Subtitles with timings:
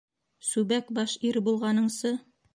[0.47, 2.17] Сүбәк баш ир булғаныңсы